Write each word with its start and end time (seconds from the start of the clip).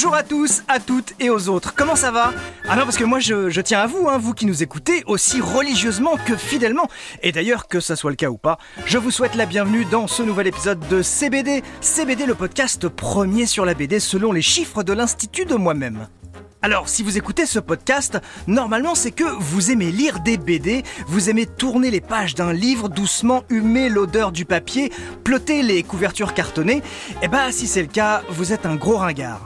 Bonjour 0.00 0.14
à 0.14 0.22
tous, 0.22 0.62
à 0.68 0.78
toutes 0.78 1.14
et 1.18 1.28
aux 1.28 1.48
autres. 1.48 1.74
Comment 1.74 1.96
ça 1.96 2.12
va? 2.12 2.32
Ah 2.68 2.76
non, 2.76 2.84
parce 2.84 2.96
que 2.96 3.02
moi 3.02 3.18
je, 3.18 3.60
tiens 3.60 3.80
à 3.80 3.88
vous, 3.88 4.08
hein, 4.08 4.16
vous 4.16 4.32
qui 4.32 4.46
nous 4.46 4.62
écoutez 4.62 5.02
aussi 5.06 5.40
religieusement 5.40 6.16
que 6.24 6.36
fidèlement. 6.36 6.88
Et 7.24 7.32
d'ailleurs, 7.32 7.66
que 7.66 7.80
ça 7.80 7.96
soit 7.96 8.10
le 8.10 8.16
cas 8.16 8.30
ou 8.30 8.38
pas, 8.38 8.58
je 8.86 8.96
vous 8.96 9.10
souhaite 9.10 9.34
la 9.34 9.44
bienvenue 9.44 9.84
dans 9.86 10.06
ce 10.06 10.22
nouvel 10.22 10.46
épisode 10.46 10.78
de 10.86 11.02
CBD. 11.02 11.64
CBD, 11.80 12.26
le 12.26 12.36
podcast 12.36 12.86
premier 12.86 13.44
sur 13.46 13.64
la 13.64 13.74
BD 13.74 13.98
selon 13.98 14.30
les 14.30 14.40
chiffres 14.40 14.84
de 14.84 14.92
l'Institut 14.92 15.46
de 15.46 15.56
moi-même. 15.56 16.06
Alors, 16.62 16.88
si 16.88 17.02
vous 17.02 17.18
écoutez 17.18 17.44
ce 17.44 17.58
podcast, 17.58 18.20
normalement 18.46 18.94
c'est 18.94 19.10
que 19.10 19.24
vous 19.24 19.72
aimez 19.72 19.90
lire 19.90 20.20
des 20.20 20.36
BD, 20.36 20.84
vous 21.08 21.28
aimez 21.28 21.46
tourner 21.46 21.90
les 21.90 22.00
pages 22.00 22.36
d'un 22.36 22.52
livre, 22.52 22.88
doucement 22.88 23.42
humer 23.50 23.88
l'odeur 23.88 24.30
du 24.30 24.44
papier, 24.44 24.92
plotter 25.24 25.64
les 25.64 25.82
couvertures 25.82 26.34
cartonnées. 26.34 26.82
Et 27.14 27.24
eh 27.24 27.28
bah, 27.28 27.46
ben, 27.46 27.52
si 27.52 27.66
c'est 27.66 27.82
le 27.82 27.88
cas, 27.88 28.22
vous 28.28 28.52
êtes 28.52 28.64
un 28.64 28.76
gros 28.76 28.98
ringard. 28.98 29.40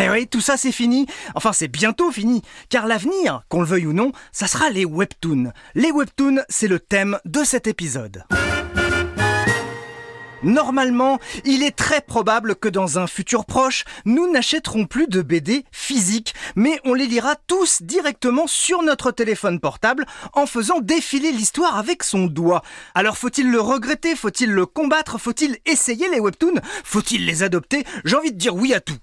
Eh 0.00 0.10
oui, 0.10 0.28
tout 0.28 0.40
ça 0.40 0.56
c'est 0.56 0.72
fini. 0.72 1.06
Enfin, 1.34 1.52
c'est 1.52 1.68
bientôt 1.68 2.12
fini. 2.12 2.42
Car 2.68 2.86
l'avenir, 2.86 3.42
qu'on 3.48 3.60
le 3.60 3.66
veuille 3.66 3.86
ou 3.86 3.92
non, 3.92 4.12
ça 4.32 4.46
sera 4.46 4.70
les 4.70 4.84
webtoons. 4.84 5.52
Les 5.74 5.90
webtoons, 5.90 6.42
c'est 6.48 6.68
le 6.68 6.78
thème 6.78 7.18
de 7.24 7.42
cet 7.42 7.66
épisode. 7.66 8.24
Normalement, 10.44 11.18
il 11.44 11.64
est 11.64 11.74
très 11.74 12.00
probable 12.00 12.54
que 12.54 12.68
dans 12.68 13.00
un 13.00 13.08
futur 13.08 13.44
proche, 13.44 13.84
nous 14.04 14.30
n'achèterons 14.30 14.86
plus 14.86 15.08
de 15.08 15.20
BD 15.20 15.64
physiques, 15.72 16.32
mais 16.54 16.80
on 16.84 16.94
les 16.94 17.06
lira 17.06 17.34
tous 17.48 17.82
directement 17.82 18.46
sur 18.46 18.82
notre 18.84 19.10
téléphone 19.10 19.58
portable 19.58 20.06
en 20.34 20.46
faisant 20.46 20.78
défiler 20.78 21.32
l'histoire 21.32 21.76
avec 21.76 22.04
son 22.04 22.26
doigt. 22.26 22.62
Alors 22.94 23.18
faut-il 23.18 23.50
le 23.50 23.60
regretter? 23.60 24.14
Faut-il 24.14 24.52
le 24.52 24.64
combattre? 24.64 25.18
Faut-il 25.18 25.58
essayer 25.66 26.08
les 26.08 26.20
webtoons? 26.20 26.60
Faut-il 26.84 27.26
les 27.26 27.42
adopter? 27.42 27.84
J'ai 28.04 28.14
envie 28.14 28.32
de 28.32 28.38
dire 28.38 28.54
oui 28.54 28.72
à 28.72 28.80
tout. 28.80 28.98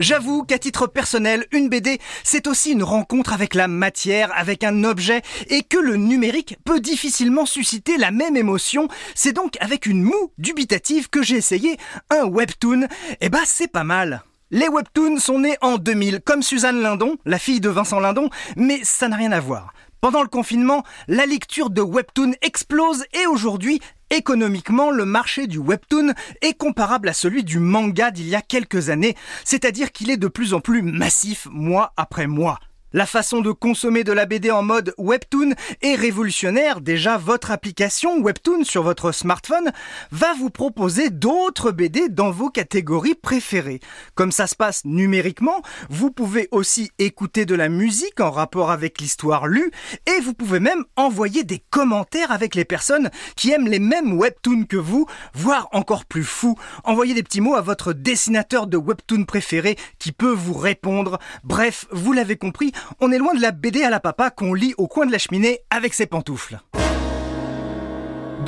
J'avoue 0.00 0.44
qu'à 0.44 0.58
titre 0.58 0.86
personnel, 0.86 1.46
une 1.50 1.68
BD, 1.68 1.98
c'est 2.22 2.46
aussi 2.46 2.70
une 2.70 2.84
rencontre 2.84 3.32
avec 3.32 3.54
la 3.54 3.66
matière, 3.66 4.30
avec 4.36 4.62
un 4.62 4.84
objet, 4.84 5.22
et 5.48 5.62
que 5.62 5.78
le 5.78 5.96
numérique 5.96 6.56
peut 6.64 6.80
difficilement 6.80 7.46
susciter 7.46 7.96
la 7.96 8.12
même 8.12 8.36
émotion. 8.36 8.88
C'est 9.16 9.32
donc 9.32 9.56
avec 9.60 9.86
une 9.86 10.02
moue 10.02 10.32
dubitative 10.38 11.10
que 11.10 11.22
j'ai 11.22 11.36
essayé 11.36 11.76
un 12.10 12.26
webtoon. 12.26 12.86
Eh 13.20 13.28
bah, 13.28 13.40
c'est 13.44 13.72
pas 13.72 13.84
mal. 13.84 14.22
Les 14.50 14.68
webtoons 14.68 15.18
sont 15.18 15.40
nés 15.40 15.56
en 15.60 15.78
2000, 15.78 16.20
comme 16.24 16.42
Suzanne 16.42 16.80
Lindon, 16.80 17.16
la 17.26 17.38
fille 17.38 17.60
de 17.60 17.68
Vincent 17.68 18.00
Lindon, 18.00 18.30
mais 18.56 18.80
ça 18.84 19.08
n'a 19.08 19.16
rien 19.16 19.32
à 19.32 19.40
voir. 19.40 19.72
Pendant 20.00 20.22
le 20.22 20.28
confinement, 20.28 20.84
la 21.08 21.26
lecture 21.26 21.70
de 21.70 21.82
webtoons 21.82 22.34
explose 22.40 23.04
et 23.20 23.26
aujourd'hui, 23.26 23.80
Économiquement, 24.10 24.90
le 24.90 25.04
marché 25.04 25.46
du 25.46 25.58
webtoon 25.58 26.14
est 26.40 26.54
comparable 26.54 27.08
à 27.08 27.12
celui 27.12 27.44
du 27.44 27.58
manga 27.58 28.10
d'il 28.10 28.28
y 28.28 28.34
a 28.34 28.40
quelques 28.40 28.88
années, 28.88 29.16
c'est-à-dire 29.44 29.92
qu'il 29.92 30.10
est 30.10 30.16
de 30.16 30.28
plus 30.28 30.54
en 30.54 30.60
plus 30.60 30.82
massif 30.82 31.46
mois 31.50 31.92
après 31.96 32.26
mois. 32.26 32.58
La 32.94 33.04
façon 33.04 33.42
de 33.42 33.52
consommer 33.52 34.02
de 34.02 34.12
la 34.12 34.24
BD 34.24 34.50
en 34.50 34.62
mode 34.62 34.94
Webtoon 34.96 35.52
est 35.82 35.94
révolutionnaire. 35.94 36.80
Déjà, 36.80 37.18
votre 37.18 37.50
application 37.50 38.22
Webtoon 38.22 38.64
sur 38.64 38.82
votre 38.82 39.12
smartphone 39.12 39.72
va 40.10 40.32
vous 40.32 40.48
proposer 40.48 41.10
d'autres 41.10 41.70
BD 41.70 42.08
dans 42.08 42.30
vos 42.30 42.48
catégories 42.48 43.14
préférées. 43.14 43.80
Comme 44.14 44.32
ça 44.32 44.46
se 44.46 44.54
passe 44.54 44.86
numériquement, 44.86 45.60
vous 45.90 46.10
pouvez 46.10 46.48
aussi 46.50 46.90
écouter 46.98 47.44
de 47.44 47.54
la 47.54 47.68
musique 47.68 48.20
en 48.20 48.30
rapport 48.30 48.70
avec 48.70 49.02
l'histoire 49.02 49.48
lue 49.48 49.70
et 50.06 50.20
vous 50.22 50.32
pouvez 50.32 50.58
même 50.58 50.86
envoyer 50.96 51.44
des 51.44 51.62
commentaires 51.68 52.32
avec 52.32 52.54
les 52.54 52.64
personnes 52.64 53.10
qui 53.36 53.50
aiment 53.50 53.68
les 53.68 53.80
mêmes 53.80 54.18
Webtoons 54.18 54.64
que 54.64 54.78
vous, 54.78 55.04
voire 55.34 55.68
encore 55.72 56.06
plus 56.06 56.24
fou, 56.24 56.56
envoyer 56.84 57.12
des 57.12 57.22
petits 57.22 57.42
mots 57.42 57.54
à 57.54 57.60
votre 57.60 57.92
dessinateur 57.92 58.66
de 58.66 58.78
Webtoon 58.78 59.26
préféré 59.26 59.76
qui 59.98 60.10
peut 60.10 60.32
vous 60.32 60.54
répondre. 60.54 61.18
Bref, 61.44 61.84
vous 61.90 62.14
l'avez 62.14 62.36
compris, 62.36 62.72
on 63.00 63.12
est 63.12 63.18
loin 63.18 63.34
de 63.34 63.42
la 63.42 63.52
BD 63.52 63.82
à 63.82 63.90
la 63.90 64.00
papa 64.00 64.30
qu'on 64.30 64.54
lit 64.54 64.74
au 64.78 64.86
coin 64.86 65.06
de 65.06 65.12
la 65.12 65.18
cheminée 65.18 65.60
avec 65.70 65.94
ses 65.94 66.06
pantoufles. 66.06 66.58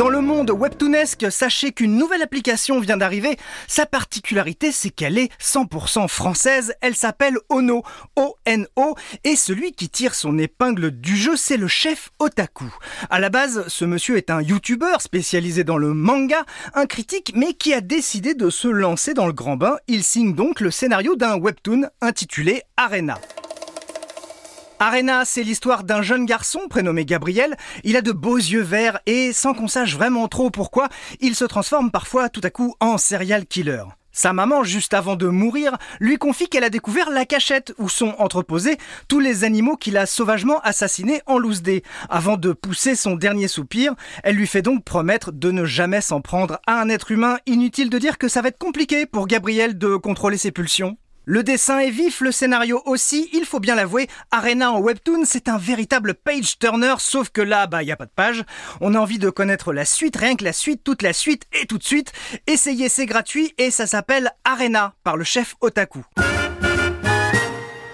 Dans 0.01 0.09
le 0.09 0.21
monde 0.21 0.51
webtoonesque, 0.51 1.31
sachez 1.31 1.73
qu'une 1.73 1.97
nouvelle 1.97 2.23
application 2.23 2.81
vient 2.81 2.97
d'arriver. 2.97 3.37
Sa 3.67 3.85
particularité, 3.85 4.73
c'est 4.73 4.89
qu'elle 4.89 5.19
est 5.19 5.31
100% 5.43 6.09
française. 6.09 6.73
Elle 6.81 6.95
s'appelle 6.95 7.37
Ono, 7.51 7.83
O-N-O, 8.17 8.95
et 9.25 9.37
celui 9.37 9.73
qui 9.73 9.91
tire 9.91 10.15
son 10.15 10.39
épingle 10.39 10.93
du 10.93 11.17
jeu, 11.17 11.37
c'est 11.37 11.59
le 11.59 11.69
chef 11.69 12.13
Otaku. 12.19 12.73
À 13.11 13.19
la 13.19 13.31
base, 13.31 13.65
ce 13.67 13.85
monsieur 13.85 14.17
est 14.17 14.31
un 14.31 14.41
youtubeur 14.41 15.03
spécialisé 15.03 15.65
dans 15.65 15.79
le 15.79 15.93
manga, 15.93 16.47
un 16.75 16.87
critique, 16.87 17.33
mais 17.35 17.53
qui 17.53 17.75
a 17.75 17.81
décidé 17.81 18.35
de 18.35 18.49
se 18.49 18.69
lancer 18.69 19.13
dans 19.13 19.27
le 19.27 19.33
grand 19.35 19.57
bain. 19.57 19.77
Il 19.89 20.05
signe 20.05 20.35
donc 20.35 20.61
le 20.61 20.71
scénario 20.71 21.17
d'un 21.17 21.37
webtoon 21.37 21.89
intitulé 22.01 22.63
Arena. 22.77 23.19
Arena, 24.83 25.27
c'est 25.27 25.43
l'histoire 25.43 25.85
d'un 25.85 26.01
jeune 26.01 26.25
garçon 26.25 26.61
prénommé 26.71 27.05
Gabriel. 27.05 27.55
Il 27.85 27.99
a 27.99 28.01
de 28.01 28.13
beaux 28.13 28.39
yeux 28.39 28.63
verts 28.63 28.99
et 29.05 29.35
sans 29.35 29.53
qu'on 29.53 29.69
sache 29.69 29.95
vraiment 29.95 30.27
trop 30.27 30.49
pourquoi, 30.49 30.89
il 31.21 31.35
se 31.35 31.45
transforme 31.45 31.91
parfois 31.91 32.31
tout 32.31 32.41
à 32.45 32.49
coup 32.49 32.75
en 32.81 32.97
serial 32.97 33.45
killer. 33.45 33.83
Sa 34.11 34.33
maman, 34.33 34.65
juste 34.65 34.95
avant 34.95 35.17
de 35.17 35.27
mourir, 35.27 35.77
lui 36.01 36.17
confie 36.17 36.49
qu'elle 36.49 36.65
a 36.65 36.71
découvert 36.71 37.11
la 37.11 37.27
cachette 37.27 37.75
où 37.77 37.91
sont 37.91 38.15
entreposés 38.17 38.79
tous 39.07 39.21
les 39.21 39.45
animaux 39.45 39.77
qu'il 39.77 39.99
a 39.99 40.07
sauvagement 40.07 40.61
assassinés 40.61 41.21
en 41.27 41.37
loose 41.37 41.61
day. 41.61 41.83
Avant 42.09 42.39
de 42.39 42.55
pousser 42.55 42.95
son 42.97 43.17
dernier 43.17 43.49
soupir, 43.49 43.95
elle 44.25 44.37
lui 44.37 44.47
fait 44.47 44.63
donc 44.63 44.83
promettre 44.83 45.31
de 45.31 45.51
ne 45.51 45.67
jamais 45.67 46.01
s'en 46.01 46.23
prendre 46.23 46.59
à 46.67 46.81
un 46.81 46.89
être 46.89 47.11
humain. 47.11 47.37
Inutile 47.45 47.91
de 47.91 47.99
dire 47.99 48.17
que 48.17 48.29
ça 48.29 48.41
va 48.41 48.49
être 48.49 48.59
compliqué 48.59 49.05
pour 49.05 49.27
Gabriel 49.27 49.77
de 49.77 49.97
contrôler 49.97 50.39
ses 50.39 50.53
pulsions. 50.53 50.97
Le 51.25 51.43
dessin 51.43 51.79
est 51.79 51.91
vif, 51.91 52.21
le 52.21 52.33
scénario 52.33 52.83
aussi, 52.87 53.29
il 53.33 53.45
faut 53.45 53.61
bien 53.61 53.75
l'avouer, 53.75 54.09
Arena 54.31 54.73
en 54.73 54.81
webtoon, 54.81 55.25
c'est 55.25 55.49
un 55.49 55.59
véritable 55.59 56.15
page 56.15 56.59
turner, 56.59 56.95
sauf 56.99 57.29
que 57.29 57.43
là, 57.43 57.67
bah, 57.67 57.83
y 57.83 57.93
a 57.93 57.97
pas 57.97 58.07
de 58.07 58.11
page. 58.11 58.45
On 58.81 58.95
a 58.95 58.99
envie 58.99 59.19
de 59.19 59.31
connaître 59.31 59.73
la 59.73 59.85
suite, 59.85 60.17
rien 60.17 60.35
que 60.35 60.45
la 60.45 60.53
suite, 60.53 60.83
toute 60.83 61.03
la 61.03 61.13
suite 61.13 61.45
et 61.53 61.67
tout 61.67 61.79
de 61.79 61.85
suite. 61.85 62.13
Essayez, 62.47 62.89
c'est 62.89 63.07
gratuit 63.07 63.55
et 63.59 63.71
ça 63.71 63.87
s'appelle 63.87 64.33
Arena 64.45 64.95
par 65.05 65.17
le 65.17 65.25
chef 65.25 65.57
Otaku. 65.61 66.05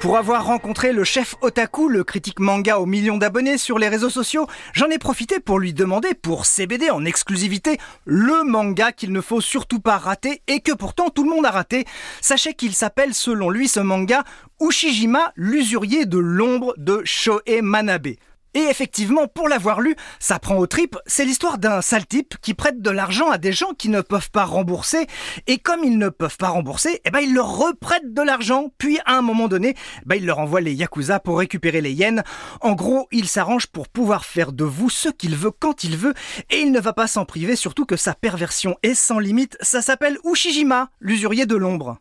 Pour 0.00 0.18
avoir 0.18 0.44
rencontré 0.44 0.92
le 0.92 1.04
chef 1.04 1.36
Otaku, 1.40 1.88
le 1.88 2.04
critique 2.04 2.38
manga 2.38 2.78
aux 2.78 2.86
millions 2.86 3.16
d'abonnés 3.16 3.56
sur 3.56 3.78
les 3.78 3.88
réseaux 3.88 4.10
sociaux, 4.10 4.46
j'en 4.74 4.90
ai 4.90 4.98
profité 4.98 5.40
pour 5.40 5.58
lui 5.58 5.72
demander 5.72 6.12
pour 6.14 6.44
CBD 6.44 6.90
en 6.90 7.04
exclusivité 7.04 7.78
le 8.04 8.44
manga 8.44 8.92
qu'il 8.92 9.10
ne 9.10 9.22
faut 9.22 9.40
surtout 9.40 9.80
pas 9.80 9.96
rater 9.96 10.42
et 10.48 10.60
que 10.60 10.72
pourtant 10.72 11.08
tout 11.08 11.24
le 11.24 11.30
monde 11.30 11.46
a 11.46 11.50
raté. 11.50 11.86
Sachez 12.20 12.52
qu'il 12.52 12.74
s'appelle 12.74 13.14
selon 13.14 13.48
lui 13.48 13.68
ce 13.68 13.80
manga 13.80 14.22
Ushijima, 14.60 15.32
l'usurier 15.34 16.04
de 16.04 16.18
l'ombre 16.18 16.74
de 16.76 17.00
Shohei 17.04 17.62
Manabe. 17.62 18.16
Et 18.56 18.70
effectivement, 18.70 19.28
pour 19.28 19.50
l'avoir 19.50 19.82
lu, 19.82 19.94
ça 20.18 20.38
prend 20.38 20.56
au 20.56 20.66
trip. 20.66 20.96
C'est 21.04 21.26
l'histoire 21.26 21.58
d'un 21.58 21.82
sale 21.82 22.06
type 22.06 22.36
qui 22.40 22.54
prête 22.54 22.80
de 22.80 22.88
l'argent 22.88 23.30
à 23.30 23.36
des 23.36 23.52
gens 23.52 23.74
qui 23.76 23.90
ne 23.90 24.00
peuvent 24.00 24.30
pas 24.30 24.46
rembourser. 24.46 25.06
Et 25.46 25.58
comme 25.58 25.84
ils 25.84 25.98
ne 25.98 26.08
peuvent 26.08 26.38
pas 26.38 26.48
rembourser, 26.48 27.02
eh 27.04 27.10
ben, 27.10 27.20
il 27.20 27.34
leur 27.34 27.58
reprête 27.58 28.14
de 28.14 28.22
l'argent. 28.22 28.72
Puis, 28.78 28.98
à 29.04 29.18
un 29.18 29.20
moment 29.20 29.48
donné, 29.48 29.74
ben, 30.06 30.14
il 30.14 30.24
leur 30.24 30.38
envoie 30.38 30.62
les 30.62 30.72
Yakuza 30.72 31.20
pour 31.20 31.38
récupérer 31.38 31.82
les 31.82 31.92
yens. 31.92 32.22
En 32.62 32.72
gros, 32.72 33.08
il 33.12 33.28
s'arrange 33.28 33.66
pour 33.66 33.88
pouvoir 33.88 34.24
faire 34.24 34.52
de 34.52 34.64
vous 34.64 34.88
ce 34.88 35.10
qu'il 35.10 35.36
veut 35.36 35.50
quand 35.50 35.84
il 35.84 35.98
veut. 35.98 36.14
Et 36.48 36.60
il 36.60 36.72
ne 36.72 36.80
va 36.80 36.94
pas 36.94 37.08
s'en 37.08 37.26
priver, 37.26 37.56
surtout 37.56 37.84
que 37.84 37.96
sa 37.96 38.14
perversion 38.14 38.78
est 38.82 38.94
sans 38.94 39.18
limite. 39.18 39.58
Ça 39.60 39.82
s'appelle 39.82 40.16
Ushijima, 40.24 40.88
l'usurier 41.02 41.44
de 41.44 41.56
l'ombre. 41.56 41.98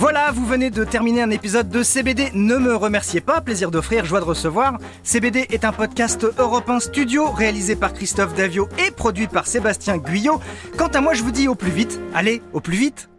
Voilà, 0.00 0.30
vous 0.32 0.46
venez 0.46 0.70
de 0.70 0.82
terminer 0.82 1.20
un 1.20 1.28
épisode 1.28 1.68
de 1.68 1.82
CBD. 1.82 2.30
Ne 2.32 2.56
me 2.56 2.74
remerciez 2.74 3.20
pas, 3.20 3.42
plaisir 3.42 3.70
d'offrir, 3.70 4.06
joie 4.06 4.20
de 4.20 4.24
recevoir. 4.24 4.78
CBD 5.02 5.46
est 5.50 5.66
un 5.66 5.72
podcast 5.72 6.26
Europe 6.38 6.70
Studio 6.80 7.30
réalisé 7.30 7.76
par 7.76 7.92
Christophe 7.92 8.34
Davio 8.34 8.66
et 8.78 8.92
produit 8.92 9.26
par 9.26 9.46
Sébastien 9.46 9.98
Guyot. 9.98 10.40
Quant 10.78 10.86
à 10.86 11.02
moi, 11.02 11.12
je 11.12 11.22
vous 11.22 11.30
dis 11.30 11.48
au 11.48 11.54
plus 11.54 11.70
vite. 11.70 12.00
Allez, 12.14 12.40
au 12.54 12.60
plus 12.60 12.78
vite 12.78 13.09